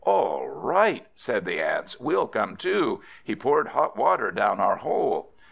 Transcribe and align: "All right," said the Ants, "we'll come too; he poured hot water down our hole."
"All 0.03 0.47
right," 0.49 1.05
said 1.13 1.45
the 1.45 1.61
Ants, 1.61 1.99
"we'll 1.99 2.25
come 2.25 2.57
too; 2.57 3.01
he 3.23 3.35
poured 3.35 3.67
hot 3.67 3.95
water 3.95 4.31
down 4.31 4.59
our 4.59 4.77
hole." 4.77 5.31